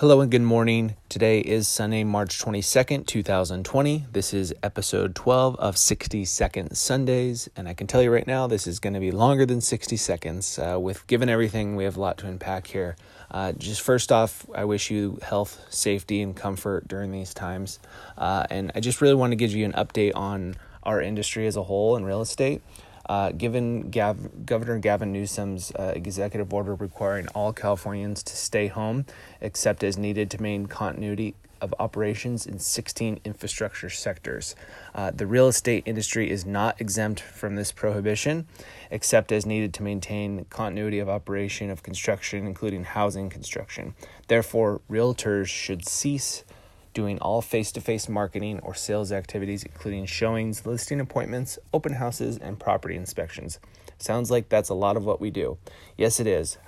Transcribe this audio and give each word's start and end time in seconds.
Hello 0.00 0.22
and 0.22 0.30
good 0.30 0.40
morning. 0.40 0.96
Today 1.10 1.40
is 1.40 1.68
Sunday, 1.68 2.04
March 2.04 2.38
22nd, 2.38 3.06
2020. 3.06 4.06
This 4.10 4.32
is 4.32 4.54
episode 4.62 5.14
12 5.14 5.56
of 5.56 5.76
60 5.76 6.24
Second 6.24 6.74
Sundays. 6.74 7.50
And 7.54 7.68
I 7.68 7.74
can 7.74 7.86
tell 7.86 8.00
you 8.00 8.10
right 8.10 8.26
now, 8.26 8.46
this 8.46 8.66
is 8.66 8.80
going 8.80 8.94
to 8.94 8.98
be 8.98 9.10
longer 9.10 9.44
than 9.44 9.60
60 9.60 9.98
seconds. 9.98 10.58
Uh, 10.58 10.78
with 10.80 11.06
given 11.06 11.28
everything, 11.28 11.76
we 11.76 11.84
have 11.84 11.98
a 11.98 12.00
lot 12.00 12.16
to 12.16 12.26
unpack 12.26 12.68
here. 12.68 12.96
Uh, 13.30 13.52
just 13.52 13.82
first 13.82 14.10
off, 14.10 14.46
I 14.54 14.64
wish 14.64 14.90
you 14.90 15.18
health, 15.20 15.66
safety, 15.68 16.22
and 16.22 16.34
comfort 16.34 16.88
during 16.88 17.12
these 17.12 17.34
times. 17.34 17.78
Uh, 18.16 18.46
and 18.48 18.72
I 18.74 18.80
just 18.80 19.02
really 19.02 19.16
want 19.16 19.32
to 19.32 19.36
give 19.36 19.52
you 19.52 19.66
an 19.66 19.72
update 19.72 20.12
on 20.14 20.56
our 20.82 21.02
industry 21.02 21.46
as 21.46 21.56
a 21.56 21.62
whole 21.62 21.96
in 21.96 22.06
real 22.06 22.22
estate. 22.22 22.62
Uh, 23.06 23.32
given 23.32 23.90
Gav- 23.90 24.46
Governor 24.46 24.78
Gavin 24.78 25.12
Newsom's 25.12 25.72
uh, 25.72 25.92
executive 25.96 26.52
order 26.52 26.74
requiring 26.74 27.26
all 27.28 27.52
Californians 27.52 28.22
to 28.22 28.36
stay 28.36 28.68
home 28.68 29.06
except 29.40 29.82
as 29.82 29.96
needed 29.96 30.30
to 30.30 30.40
maintain 30.40 30.66
continuity 30.66 31.34
of 31.60 31.74
operations 31.78 32.46
in 32.46 32.58
16 32.58 33.20
infrastructure 33.24 33.90
sectors. 33.90 34.54
Uh, 34.94 35.10
the 35.10 35.26
real 35.26 35.48
estate 35.48 35.82
industry 35.86 36.30
is 36.30 36.46
not 36.46 36.80
exempt 36.80 37.20
from 37.20 37.56
this 37.56 37.72
prohibition, 37.72 38.46
except 38.90 39.30
as 39.32 39.46
needed 39.46 39.74
to 39.74 39.82
maintain 39.82 40.44
continuity 40.46 40.98
of 40.98 41.08
operation 41.08 41.70
of 41.70 41.82
construction, 41.82 42.46
including 42.46 42.84
housing 42.84 43.28
construction. 43.28 43.94
Therefore, 44.28 44.80
realtors 44.90 45.48
should 45.48 45.86
cease 45.86 46.44
doing 46.92 47.18
all 47.18 47.40
face 47.40 47.72
to 47.72 47.80
face 47.80 48.08
marketing 48.08 48.60
or 48.60 48.74
sales 48.74 49.12
activities, 49.12 49.62
including 49.62 50.06
showings, 50.06 50.66
listing 50.66 51.00
appointments, 51.00 51.58
open 51.72 51.94
houses, 51.94 52.36
and 52.38 52.58
property 52.58 52.96
inspections. 52.96 53.58
Sounds 53.98 54.30
like 54.30 54.48
that's 54.48 54.68
a 54.68 54.74
lot 54.74 54.96
of 54.96 55.04
what 55.04 55.20
we 55.20 55.30
do. 55.30 55.58
Yes, 55.96 56.20
it 56.20 56.26
is. 56.26 56.58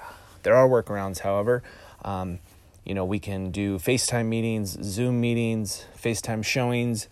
There 0.42 0.54
are 0.54 0.68
workarounds, 0.68 1.20
however. 1.20 1.62
Um, 2.04 2.40
you 2.84 2.94
know, 2.94 3.04
we 3.04 3.18
can 3.18 3.50
do 3.50 3.78
FaceTime 3.78 4.26
meetings, 4.26 4.76
Zoom 4.82 5.20
meetings, 5.20 5.86
FaceTime 5.96 6.44
showings, 6.44 7.08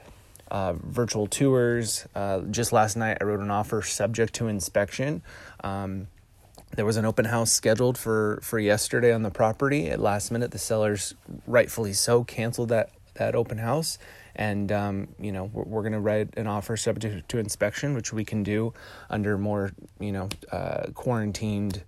uh, 0.50 0.74
virtual 0.74 1.26
tours. 1.26 2.06
Uh, 2.14 2.40
just 2.50 2.72
last 2.72 2.96
night, 2.96 3.18
I 3.20 3.24
wrote 3.24 3.40
an 3.40 3.50
offer 3.50 3.82
subject 3.82 4.34
to 4.34 4.48
inspection. 4.48 5.22
Um, 5.62 6.08
there 6.74 6.84
was 6.84 6.96
an 6.96 7.04
open 7.04 7.24
house 7.24 7.50
scheduled 7.50 7.98
for 7.98 8.38
for 8.42 8.58
yesterday 8.58 9.12
on 9.12 9.22
the 9.22 9.30
property. 9.30 9.90
At 9.90 10.00
last 10.00 10.30
minute, 10.30 10.50
the 10.50 10.58
sellers, 10.58 11.14
rightfully 11.46 11.92
so, 11.92 12.24
canceled 12.24 12.68
that 12.68 12.90
that 13.20 13.36
open 13.36 13.58
house. 13.58 13.98
And, 14.34 14.72
um, 14.72 15.08
you 15.20 15.32
know, 15.32 15.44
we're, 15.52 15.64
we're 15.64 15.82
going 15.82 15.92
to 15.92 16.00
write 16.00 16.36
an 16.36 16.46
offer 16.46 16.76
subject 16.76 17.28
to, 17.28 17.38
inspection, 17.38 17.94
which 17.94 18.12
we 18.12 18.24
can 18.24 18.42
do 18.42 18.74
under 19.08 19.38
more, 19.38 19.72
you 19.98 20.12
know, 20.12 20.28
uh, 20.52 20.90
quarantined 20.94 21.82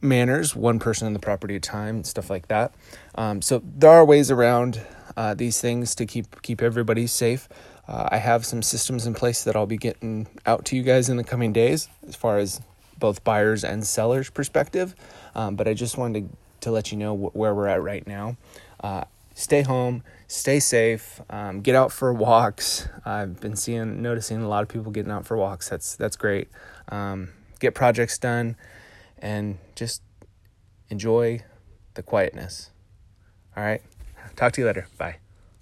manners, 0.00 0.56
one 0.56 0.78
person 0.78 1.06
on 1.06 1.12
the 1.12 1.18
property 1.18 1.54
at 1.54 1.58
a 1.58 1.60
time, 1.60 2.04
stuff 2.04 2.28
like 2.28 2.48
that. 2.48 2.74
Um, 3.14 3.40
so 3.40 3.62
there 3.64 3.90
are 3.90 4.04
ways 4.04 4.30
around 4.30 4.80
uh, 5.16 5.34
these 5.34 5.60
things 5.60 5.94
to 5.94 6.06
keep 6.06 6.42
keep 6.42 6.62
everybody 6.62 7.06
safe. 7.06 7.48
Uh, 7.86 8.08
I 8.10 8.18
have 8.18 8.44
some 8.46 8.62
systems 8.62 9.06
in 9.06 9.14
place 9.14 9.44
that 9.44 9.56
I'll 9.56 9.66
be 9.66 9.76
getting 9.76 10.26
out 10.46 10.64
to 10.66 10.76
you 10.76 10.82
guys 10.82 11.08
in 11.08 11.16
the 11.16 11.24
coming 11.24 11.52
days, 11.52 11.88
as 12.06 12.16
far 12.16 12.38
as 12.38 12.60
both 12.98 13.24
buyers 13.24 13.64
and 13.64 13.86
sellers' 13.86 14.30
perspective. 14.30 14.94
Um, 15.34 15.56
but 15.56 15.66
I 15.66 15.74
just 15.74 15.98
wanted 15.98 16.30
to, 16.30 16.36
to 16.60 16.70
let 16.70 16.92
you 16.92 16.98
know 16.98 17.16
wh- 17.16 17.34
where 17.36 17.54
we're 17.54 17.66
at 17.66 17.82
right 17.82 18.06
now. 18.06 18.36
Uh, 18.80 19.04
stay 19.34 19.62
home, 19.62 20.02
stay 20.26 20.60
safe, 20.60 21.20
um, 21.30 21.60
get 21.60 21.74
out 21.74 21.92
for 21.92 22.12
walks. 22.12 22.88
I've 23.04 23.40
been 23.40 23.56
seeing, 23.56 24.02
noticing 24.02 24.42
a 24.42 24.48
lot 24.48 24.62
of 24.62 24.68
people 24.68 24.92
getting 24.92 25.12
out 25.12 25.26
for 25.26 25.36
walks. 25.36 25.68
That's 25.68 25.96
that's 25.96 26.16
great. 26.16 26.48
Um, 26.88 27.30
get 27.60 27.74
projects 27.74 28.18
done, 28.18 28.56
and 29.18 29.58
just 29.74 30.02
enjoy 30.88 31.42
the 31.94 32.02
quietness. 32.02 32.70
All 33.56 33.62
right. 33.62 33.82
Talk 34.36 34.52
to 34.52 34.60
you 34.62 34.66
later. 34.66 34.86
Bye. 34.98 35.16